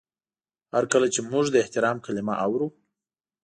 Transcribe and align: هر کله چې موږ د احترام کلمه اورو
هر 0.73 0.83
کله 0.91 1.07
چې 1.13 1.19
موږ 1.31 1.45
د 1.51 1.55
احترام 1.63 1.97
کلمه 2.05 2.33
اورو 2.45 2.67